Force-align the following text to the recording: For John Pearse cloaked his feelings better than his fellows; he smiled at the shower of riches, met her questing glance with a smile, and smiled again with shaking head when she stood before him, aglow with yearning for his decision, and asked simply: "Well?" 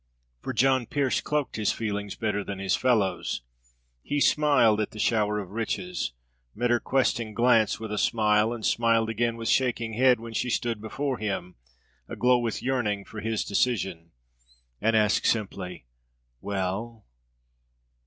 For 0.41 0.51
John 0.51 0.87
Pearse 0.87 1.21
cloaked 1.21 1.57
his 1.57 1.71
feelings 1.71 2.15
better 2.15 2.43
than 2.43 2.57
his 2.57 2.75
fellows; 2.75 3.43
he 4.01 4.19
smiled 4.19 4.81
at 4.81 4.89
the 4.89 4.97
shower 4.97 5.37
of 5.37 5.51
riches, 5.51 6.13
met 6.55 6.71
her 6.71 6.79
questing 6.79 7.35
glance 7.35 7.79
with 7.79 7.91
a 7.91 7.99
smile, 7.99 8.51
and 8.51 8.65
smiled 8.65 9.11
again 9.11 9.37
with 9.37 9.47
shaking 9.47 9.93
head 9.93 10.19
when 10.19 10.33
she 10.33 10.49
stood 10.49 10.81
before 10.81 11.19
him, 11.19 11.53
aglow 12.09 12.39
with 12.39 12.63
yearning 12.63 13.05
for 13.05 13.21
his 13.21 13.45
decision, 13.45 14.09
and 14.81 14.95
asked 14.95 15.27
simply: 15.27 15.85
"Well?" 16.41 17.05